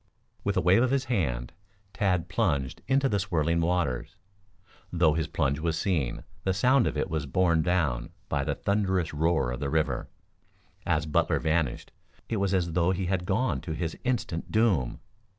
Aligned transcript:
With 0.43 0.57
a 0.57 0.61
wave 0.61 0.81
of 0.81 0.89
his 0.89 1.03
hand, 1.05 1.53
Tad 1.93 2.27
plunged 2.27 2.81
into 2.87 3.07
the 3.07 3.19
swirling 3.19 3.61
waters. 3.61 4.15
Though 4.91 5.13
his 5.13 5.27
plunge 5.27 5.59
was 5.59 5.77
seen, 5.77 6.23
the 6.43 6.55
sound 6.55 6.87
of 6.87 6.97
it 6.97 7.07
was 7.07 7.27
borne 7.27 7.61
down 7.61 8.09
by 8.27 8.43
the 8.43 8.55
thunderous 8.55 9.13
roar 9.13 9.51
of 9.51 9.59
the 9.59 9.69
river. 9.69 10.09
As 10.87 11.05
Butler 11.05 11.37
vanished 11.37 11.91
it 12.29 12.37
was 12.37 12.51
as 12.51 12.73
though 12.73 12.89
he 12.89 13.05
had 13.05 13.27
gone 13.27 13.61
to 13.61 13.73
his 13.73 13.95
instant 14.03 14.51
doom. 14.51 14.99